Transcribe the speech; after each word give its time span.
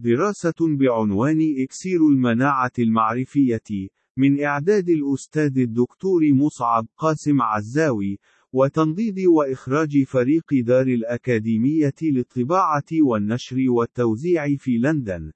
دراسة 0.00 0.76
بعنوان 0.78 1.38
إكسير 1.58 2.08
المناعة 2.08 2.70
المعرفية 2.78 3.88
من 4.16 4.44
إعداد 4.44 4.88
الأستاذ 4.88 5.58
الدكتور 5.58 6.32
مصعب 6.32 6.86
قاسم 6.96 7.42
عزاوي 7.42 8.18
وتنضيد 8.52 9.20
وإخراج 9.26 10.02
فريق 10.02 10.44
دار 10.54 10.86
الأكاديمية 10.86 11.94
للطباعة 12.02 12.84
والنشر 13.02 13.56
والتوزيع 13.68 14.56
في 14.56 14.78
لندن. 14.78 15.32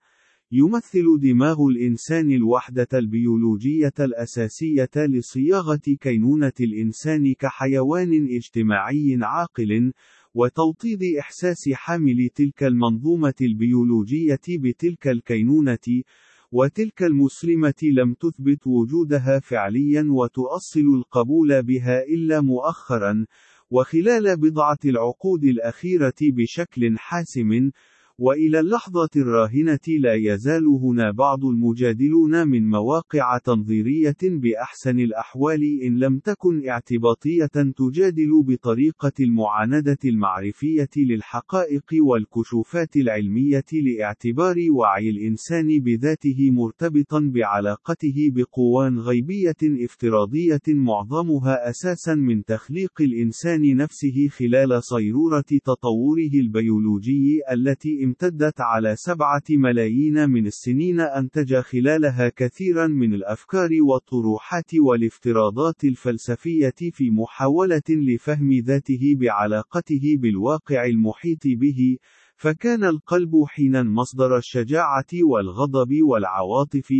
يمثل 0.53 1.05
دماغ 1.21 1.57
الإنسان 1.71 2.33
الوحدة 2.33 2.89
البيولوجية 2.95 3.95
الأساسية 4.01 4.91
لصياغة 4.97 5.81
كينونة 6.01 6.53
الإنسان 6.61 7.35
كحيوان 7.35 8.29
اجتماعي 8.31 9.19
عاقل، 9.23 9.93
وتوطيد 10.35 11.03
إحساس 11.19 11.69
حامل 11.73 12.29
تلك 12.35 12.62
المنظومة 12.65 13.35
البيولوجية 13.41 14.41
بتلك 14.48 15.09
الكينونة، 15.09 16.03
وتلك 16.52 17.02
المسلمة 17.02 17.75
لم 17.83 18.15
تثبت 18.15 18.66
وجودها 18.66 19.41
فعليا 19.41 20.06
وتؤصل 20.11 20.80
القبول 20.80 21.62
بها 21.62 22.03
إلا 22.03 22.41
مؤخرا، 22.41 23.27
وخلال 23.70 24.37
بضعة 24.37 24.79
العقود 24.84 25.45
الأخيرة 25.45 26.15
بشكل 26.23 26.98
حاسم، 26.98 27.70
وإلى 28.19 28.61
اللحظة 28.61 29.09
الراهنة 29.16 29.79
لا 30.01 30.15
يزال 30.15 30.66
هنا 30.66 31.11
بعض 31.11 31.45
المجادلون 31.45 32.48
من 32.48 32.70
مواقع 32.70 33.39
تنظيرية 33.39 34.16
بأحسن 34.23 35.01
الأحوال 35.01 35.83
إن 35.83 35.98
لم 35.98 36.19
تكن 36.19 36.69
اعتباطية 36.69 37.47
تجادل 37.77 38.43
بطريقة 38.47 39.12
المعاندة 39.20 39.98
المعرفية 40.05 40.89
للحقائق 40.97 41.84
والكشوفات 42.01 42.97
العلمية 42.97 43.65
لاعتبار 43.73 44.56
وعي 44.70 45.11
الإنسان 45.11 45.81
بذاته 45.81 46.51
مرتبطا 46.51 47.20
بعلاقته 47.34 48.31
بقوان 48.34 48.98
غيبية 48.98 49.62
افتراضية 49.62 50.61
معظمها 50.69 51.70
أساسا 51.70 52.14
من 52.14 52.45
تخليق 52.45 52.92
الإنسان 53.01 53.77
نفسه 53.77 54.29
خلال 54.29 54.83
صيرورة 54.84 55.45
تطوره 55.64 56.33
البيولوجي 56.34 57.41
التي 57.53 58.05
امتدت 58.12 58.60
على 58.60 58.96
سبعة 58.96 59.42
ملايين 59.50 60.30
من 60.30 60.46
السنين 60.46 61.00
أنتج 61.00 61.56
خلالها 61.56 62.28
كثيرا 62.36 62.86
من 62.86 63.14
الأفكار 63.14 63.70
والطروحات 63.80 64.74
والافتراضات 64.74 65.84
الفلسفية 65.84 66.74
في 66.92 67.10
محاولة 67.10 67.83
لفهم 67.88 68.52
ذاته 68.52 69.16
بعلاقته 69.20 70.16
بالواقع 70.18 70.84
المحيط 70.84 71.42
به، 71.44 71.96
فكان 72.36 72.84
القلب 72.84 73.33
حينا 73.46 73.83
مصدر 73.83 74.36
الشجاعة 74.36 75.12
والغضب 75.30 76.02
والعواطف، 76.02 76.92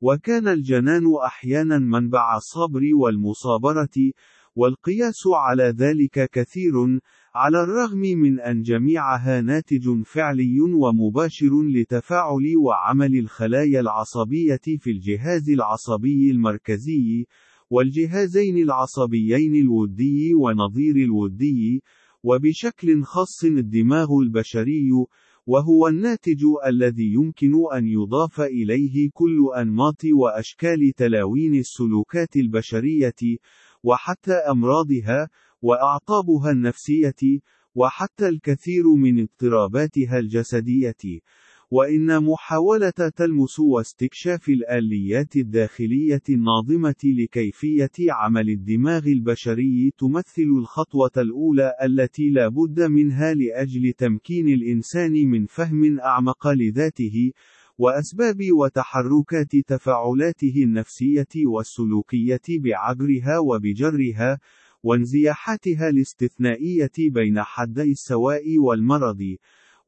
وكان 0.00 0.48
الجنان 0.48 1.02
أحيانا 1.26 1.78
منبع 1.78 2.36
الصبر 2.36 2.80
والمصابرة، 2.94 4.12
والقياس 4.56 5.22
على 5.26 5.64
ذلك 5.64 6.30
كثير، 6.30 6.72
على 7.34 7.62
الرغم 7.62 7.98
من 7.98 8.40
أن 8.40 8.62
جميعها 8.62 9.40
ناتج 9.40 10.02
فعلي 10.02 10.60
ومباشر 10.60 11.62
لتفاعل 11.62 12.56
وعمل 12.56 13.18
الخلايا 13.18 13.80
العصبية 13.80 14.60
في 14.78 14.90
الجهاز 14.90 15.50
العصبي 15.50 16.30
المركزي، 16.30 17.26
والجهازين 17.70 18.58
العصبيين 18.58 19.54
الودي 19.54 20.34
ونظير 20.34 20.96
الودي، 20.96 21.82
وبشكل 22.22 23.02
خاص 23.02 23.44
الدماغ 23.44 24.08
البشري، 24.22 24.90
وهو 25.46 25.88
الناتج 25.88 26.44
الذي 26.66 27.12
يمكن 27.12 27.52
أن 27.74 27.86
يضاف 27.86 28.40
إليه 28.40 29.10
كل 29.12 29.38
أنماط 29.56 30.04
وأشكال 30.04 30.92
تلاوين 30.96 31.54
السلوكات 31.54 32.36
البشرية، 32.36 33.38
وحتى 33.82 34.32
أمراضها، 34.32 35.28
وأعطابها 35.62 36.50
النفسية، 36.50 37.40
وحتى 37.74 38.28
الكثير 38.28 38.94
من 38.94 39.20
اضطراباتها 39.20 40.18
الجسدية، 40.18 41.20
وإن 41.70 42.24
محاولة 42.24 43.10
تلمس 43.16 43.60
واستكشاف 43.60 44.48
الآليات 44.48 45.36
الداخلية 45.36 46.22
الناظمة 46.28 47.02
لكيفية 47.04 47.90
عمل 48.10 48.50
الدماغ 48.50 49.06
البشري 49.06 49.92
تمثل 49.98 50.48
الخطوة 50.58 51.10
الأولى 51.16 51.72
التي 51.82 52.30
لا 52.30 52.48
بد 52.48 52.80
منها 52.80 53.34
لأجل 53.34 53.92
تمكين 53.92 54.48
الإنسان 54.48 55.12
من 55.12 55.46
فهم 55.46 56.00
أعمق 56.00 56.48
لذاته، 56.48 57.32
وأسباب 57.78 58.36
وتحركات 58.52 59.56
تفاعلاته 59.66 60.54
النفسية 60.56 61.46
والسلوكية 61.46 62.46
بعبرها 62.48 63.38
وبجرها، 63.38 64.38
وانزياحاتها 64.82 65.88
الاستثنائية 65.88 66.92
بين 66.98 67.42
حدي 67.42 67.92
السواء 67.92 68.58
والمرض، 68.58 69.36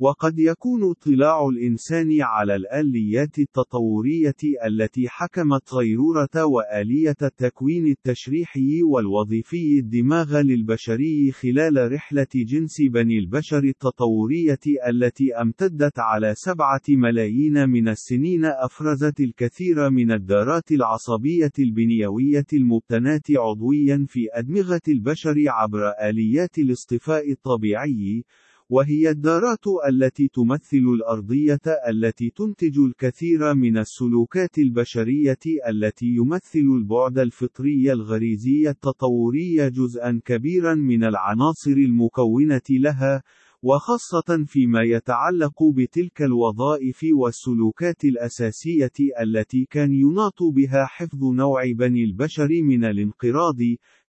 وقد 0.00 0.38
يكون 0.38 0.91
اطلاع 0.91 1.49
الإنسان 1.49 2.09
على 2.21 2.56
الآليات 2.56 3.38
التطورية 3.38 4.34
التي 4.66 5.09
حكمت 5.09 5.75
غيرورة 5.75 6.44
وآلية 6.44 7.16
التكوين 7.22 7.87
التشريحي 7.87 8.82
والوظيفي 8.82 9.78
الدماغ 9.78 10.41
للبشري 10.41 11.32
خلال 11.32 11.93
رحلة 11.93 12.27
جنس 12.34 12.77
بني 12.91 13.19
البشر 13.19 13.65
التطورية 13.65 14.59
التي 14.88 15.34
امتدت 15.34 15.99
على 15.99 16.32
سبعة 16.37 16.82
ملايين 16.88 17.69
من 17.69 17.88
السنين 17.88 18.44
أفرزت 18.44 19.21
الكثير 19.21 19.91
من 19.91 20.12
الدارات 20.12 20.72
العصبية 20.72 21.53
البنيوية 21.59 22.47
المبتناة 22.53 23.22
عضويا 23.31 24.06
في 24.09 24.21
أدمغة 24.32 24.81
البشر 24.88 25.34
عبر 25.47 25.93
آليات 26.09 26.59
الاصطفاء 26.59 27.32
الطبيعي، 27.32 28.25
وهي 28.74 29.10
الدارات 29.10 29.66
التي 29.88 30.28
تمثل 30.28 30.84
الأرضية 30.96 31.60
التي 31.88 32.30
تنتج 32.30 32.78
الكثير 32.78 33.54
من 33.54 33.78
السلوكات 33.78 34.58
البشرية 34.58 35.38
التي 35.68 36.06
يمثل 36.06 36.66
البعد 36.78 37.18
الفطري 37.18 37.92
الغريزي 37.92 38.70
التطوري 38.70 39.70
جزءا 39.70 40.20
كبيرا 40.24 40.74
من 40.74 41.04
العناصر 41.04 41.70
المكونة 41.70 42.68
لها، 42.70 43.22
وخاصة 43.62 44.44
فيما 44.46 44.82
يتعلق 44.82 45.62
بتلك 45.76 46.22
الوظائف 46.22 47.06
والسلوكات 47.12 48.04
الأساسية 48.04 48.98
التي 49.20 49.66
كان 49.70 49.92
يناط 49.92 50.42
بها 50.42 50.84
حفظ 50.84 51.24
نوع 51.24 51.72
بني 51.72 52.04
البشر 52.04 52.48
من 52.62 52.84
الانقراض، 52.84 53.58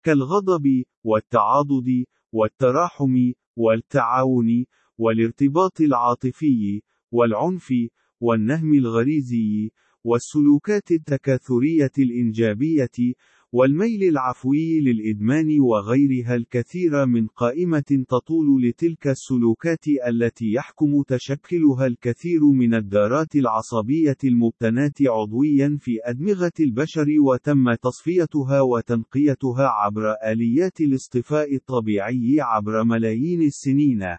كالغضب، 0.02 0.84
والتعاضد، 1.04 2.04
والتراحم، 2.32 3.32
والتعاون، 3.56 4.64
والارتباط 4.98 5.80
العاطفي، 5.80 6.82
والعنف، 7.12 7.74
والنهم 8.20 8.74
الغريزي، 8.74 9.70
والسلوكات 10.04 10.90
التكاثرية 10.90 11.92
الإنجابية، 11.98 13.14
والميل 13.54 14.02
العفوي 14.02 14.80
للإدمان 14.80 15.60
وغيرها 15.60 16.34
الكثير 16.34 17.06
من 17.06 17.26
قائمة 17.26 18.04
تطول 18.08 18.62
لتلك 18.62 19.06
السلوكات 19.06 19.88
التي 20.08 20.52
يحكم 20.52 21.02
تشكلها 21.02 21.86
الكثير 21.86 22.40
من 22.44 22.74
الدارات 22.74 23.36
العصبية 23.36 24.16
المبتناة 24.24 24.92
عضويا 25.00 25.76
في 25.80 25.98
أدمغة 26.04 26.52
البشر 26.60 27.06
وتم 27.20 27.74
تصفيتها 27.74 28.60
وتنقيتها 28.60 29.66
عبر 29.68 30.12
آليات 30.26 30.80
الاصطفاء 30.80 31.54
الطبيعي 31.54 32.36
عبر 32.40 32.84
ملايين 32.84 33.42
السنين. 33.42 34.16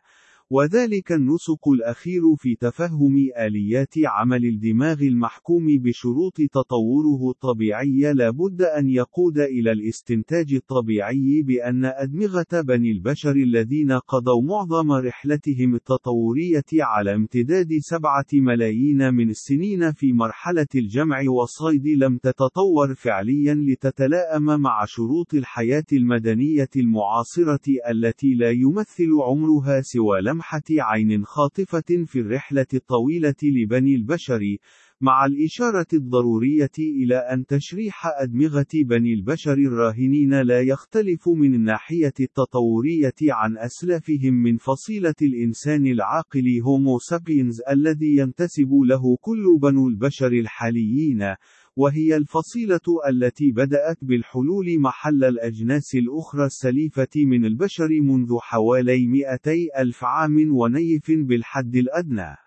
وذلك 0.55 1.11
النسق 1.11 1.69
الأخير 1.69 2.21
في 2.37 2.55
تفهم 2.55 3.15
آليات 3.39 3.93
عمل 4.05 4.45
الدماغ 4.45 5.01
المحكوم 5.01 5.65
بشروط 5.83 6.37
تطوره 6.51 7.29
الطبيعي 7.29 8.13
لا 8.13 8.29
بد 8.29 8.61
أن 8.61 8.89
يقود 8.89 9.37
إلى 9.37 9.71
الاستنتاج 9.71 10.53
الطبيعي 10.53 11.43
بأن 11.47 11.85
أدمغة 11.85 12.61
بني 12.61 12.91
البشر 12.91 13.31
الذين 13.31 13.91
قضوا 13.91 14.41
معظم 14.41 14.91
رحلتهم 14.91 15.75
التطورية 15.75 16.71
على 16.73 17.13
امتداد 17.13 17.69
سبعة 17.79 18.25
ملايين 18.33 19.13
من 19.13 19.29
السنين 19.29 19.91
في 19.91 20.13
مرحلة 20.13 20.67
الجمع 20.75 21.23
والصيد 21.27 21.87
لم 21.87 22.17
تتطور 22.17 22.95
فعليا 22.95 23.53
لتتلائم 23.53 24.61
مع 24.61 24.85
شروط 24.87 25.33
الحياة 25.33 25.89
المدنية 25.93 26.69
المعاصرة 26.75 27.65
التي 27.89 28.33
لا 28.33 28.51
يمثل 28.51 29.09
عمرها 29.21 29.81
سوى 29.81 30.21
لمحة 30.45 30.63
عين 30.69 31.25
خاطفة 31.25 32.05
في 32.05 32.19
الرحلة 32.19 32.65
الطويلة 32.73 33.35
لبني 33.43 33.95
البشر، 33.95 34.57
مع 35.01 35.25
الإشارة 35.25 35.87
الضرورية 35.93 36.71
إلى 36.79 37.15
أن 37.15 37.45
تشريح 37.45 38.07
أدمغة 38.21 38.65
بني 38.73 39.13
البشر 39.13 39.53
الراهنين 39.53 40.41
لا 40.41 40.61
يختلف 40.61 41.29
من 41.29 41.55
الناحية 41.55 42.13
التطورية 42.19 43.13
عن 43.21 43.57
أسلافهم 43.57 44.33
من 44.33 44.57
فصيلة 44.57 45.13
الإنسان 45.21 45.87
العاقل 45.87 46.61
هومو 46.65 46.99
سابينز 46.99 47.61
الذي 47.69 48.15
ينتسب 48.15 48.73
له 48.89 49.17
كل 49.21 49.59
بنو 49.61 49.87
البشر 49.87 50.31
الحاليين، 50.31 51.35
وهي 51.75 52.17
الفصيلة 52.17 52.85
التي 53.09 53.51
بدأت 53.51 53.97
بالحلول 54.01 54.79
محل 54.79 55.23
الأجناس 55.23 55.95
الأخرى 55.95 56.45
السليفة 56.45 57.15
من 57.15 57.45
البشر 57.45 57.89
منذ 58.01 58.37
حوالي 58.39 59.07
200 59.07 59.51
ألف 59.77 60.03
عام 60.03 60.51
ونيف 60.51 61.11
بالحد 61.11 61.75
الأدنى. 61.75 62.44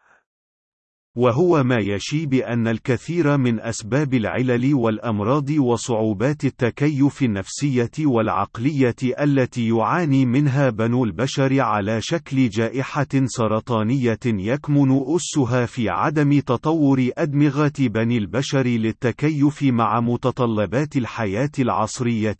وهو 1.18 1.62
ما 1.62 1.76
يشي 1.78 2.26
بأن 2.26 2.68
الكثير 2.68 3.36
من 3.36 3.60
أسباب 3.60 4.14
العلل 4.14 4.74
والأمراض 4.74 5.50
وصعوبات 5.50 6.44
التكيف 6.44 7.22
النفسية 7.22 7.90
والعقلية 8.00 8.94
التي 9.20 9.68
يعاني 9.68 10.26
منها 10.26 10.70
بنو 10.70 11.04
البشر 11.04 11.60
على 11.60 12.00
شكل 12.00 12.48
جائحة 12.48 13.06
سرطانية 13.24 14.18
يكمن 14.26 15.02
أسها 15.16 15.66
في 15.66 15.88
عدم 15.88 16.40
تطور 16.40 17.10
أدمغة 17.18 17.72
بني 17.78 18.18
البشر 18.18 18.66
للتكيف 18.66 19.62
مع 19.62 20.00
متطلبات 20.00 20.96
الحياة 20.96 21.52
العصرية. 21.58 22.36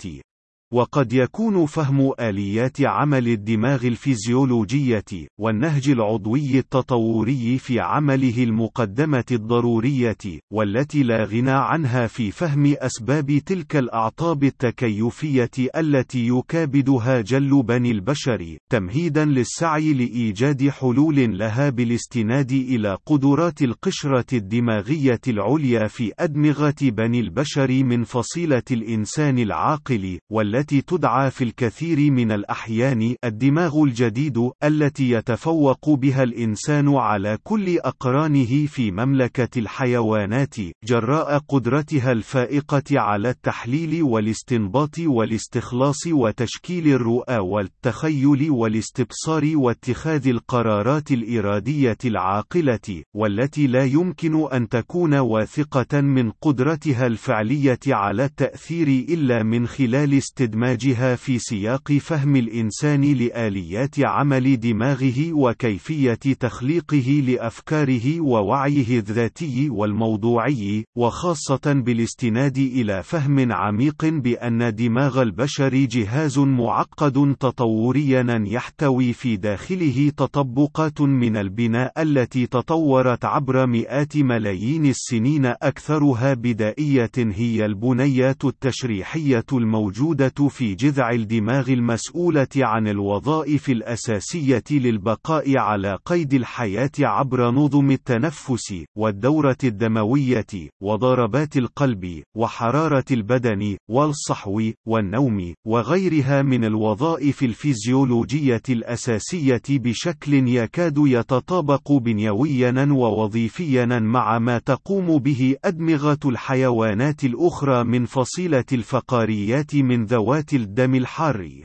وقد 0.72 1.12
يكون 1.12 1.66
فهم 1.66 2.12
آليات 2.20 2.80
عمل 2.80 3.28
الدماغ 3.28 3.86
الفيزيولوجية، 3.86 5.04
والنهج 5.40 5.88
العضوي 5.88 6.58
التطوري 6.58 7.58
في 7.58 7.80
عمله 7.80 8.44
المقدمة 8.44 9.24
الضرورية، 9.30 10.16
والتي 10.52 11.02
لا 11.02 11.24
غنى 11.24 11.50
عنها 11.50 12.06
في 12.06 12.30
فهم 12.30 12.74
أسباب 12.78 13.38
تلك 13.46 13.76
الأعطاب 13.76 14.44
التكيفية 14.44 15.50
التي 15.76 16.28
يكابدها 16.28 17.20
جل 17.20 17.62
بني 17.62 17.90
البشر، 17.90 18.56
تمهيدا 18.70 19.24
للسعي 19.24 19.92
لإيجاد 19.92 20.68
حلول 20.68 21.38
لها 21.38 21.70
بالاستناد 21.70 22.52
إلى 22.52 22.98
قدرات 23.06 23.62
القشرة 23.62 24.26
الدماغية 24.32 25.20
العليا 25.28 25.86
في 25.86 26.12
أدمغة 26.18 26.74
بني 26.82 27.20
البشر 27.20 27.84
من 27.84 28.04
فصيلة 28.04 28.62
الإنسان 28.70 29.38
العاقل، 29.38 30.18
والتي 30.30 30.57
التي 30.58 30.80
تدعى 30.80 31.30
في 31.30 31.44
الكثير 31.44 32.10
من 32.10 32.32
الأحيان 32.32 33.14
الدماغ 33.24 33.82
الجديد 33.82 34.50
التي 34.64 35.10
يتفوق 35.10 35.90
بها 35.90 36.22
الإنسان 36.22 36.94
على 36.94 37.38
كل 37.42 37.78
أقرانه 37.78 38.66
في 38.66 38.90
مملكة 38.90 39.58
الحيوانات 39.58 40.54
جراء 40.84 41.38
قدرتها 41.38 42.12
الفائقة 42.12 42.82
على 42.92 43.30
التحليل 43.30 44.02
والاستنباط 44.02 44.98
والاستخلاص 44.98 46.06
وتشكيل 46.06 46.88
الرؤى 46.88 47.38
والتخيل 47.38 48.50
والاستبصار 48.50 49.52
واتخاذ 49.54 50.28
القرارات 50.28 51.10
الإرادية 51.10 51.98
العاقلة 52.04 53.02
والتي 53.14 53.66
لا 53.66 53.84
يمكن 53.84 54.48
أن 54.52 54.68
تكون 54.68 55.14
واثقة 55.14 56.00
من 56.00 56.30
قدرتها 56.30 57.06
الفعلية 57.06 57.80
على 57.86 58.24
التأثير 58.24 58.88
إلا 58.88 59.42
من 59.42 59.66
خلال 59.66 60.14
استدلال 60.14 60.47
إدماجها 60.48 61.16
في 61.16 61.38
سياق 61.38 61.92
فهم 61.92 62.36
الإنسان 62.36 63.00
لآليات 63.00 63.94
عمل 64.00 64.60
دماغه 64.60 65.32
وكيفية 65.32 66.14
تخليقه 66.14 67.22
لأفكاره 67.26 68.20
ووعيه 68.20 68.98
الذاتي 68.98 69.70
والموضوعي، 69.70 70.84
وخاصة 70.96 71.60
بالاستناد 71.66 72.58
إلى 72.58 73.02
فهم 73.02 73.52
عميق 73.52 74.04
بأن 74.04 74.74
دماغ 74.74 75.22
البشر 75.22 75.74
جهاز 75.74 76.38
معقد 76.38 77.36
تطوريا 77.40 78.44
يحتوي 78.46 79.12
في 79.12 79.36
داخله 79.36 80.12
تطبقات 80.16 81.00
من 81.00 81.36
البناء 81.36 82.02
التي 82.02 82.46
تطورت 82.46 83.24
عبر 83.24 83.66
مئات 83.66 84.16
ملايين 84.16 84.86
السنين 84.86 85.46
أكثرها 85.46 86.34
بدائية 86.34 87.10
هي 87.16 87.66
البنيات 87.66 88.44
التشريحية 88.44 89.44
الموجودة 89.52 90.37
في 90.42 90.74
جذع 90.74 91.10
الدماغ 91.10 91.70
المسؤولة 91.70 92.48
عن 92.56 92.88
الوظائف 92.88 93.68
الأساسية 93.70 94.64
للبقاء 94.70 95.58
على 95.58 95.98
قيد 96.04 96.34
الحياة 96.34 96.90
عبر 97.00 97.50
نظم 97.50 97.90
التنفس، 97.90 98.74
والدورة 98.96 99.56
الدموية، 99.64 100.46
وضربات 100.82 101.56
القلب، 101.56 102.22
وحرارة 102.36 103.04
البدن، 103.10 103.76
والصحو، 103.90 104.62
والنوم، 104.86 105.54
وغيرها 105.66 106.42
من 106.42 106.64
الوظائف 106.64 107.42
الفيزيولوجية 107.42 108.62
الأساسية 108.68 109.62
بشكل 109.70 110.48
يكاد 110.48 110.98
يتطابق 110.98 111.92
بنيويا 111.92 112.88
ووظيفيا 112.90 113.86
مع 113.86 114.38
ما 114.38 114.58
تقوم 114.58 115.18
به 115.18 115.56
أدمغة 115.64 116.18
الحيوانات 116.24 117.24
الأخرى 117.24 117.84
من 117.84 118.04
فصيلة 118.04 118.64
الفقاريات 118.72 119.74
من 119.74 120.04
ذوات 120.04 120.27
ذوات 120.28 120.54
الدم 120.54 120.94
الحار. 120.94 121.64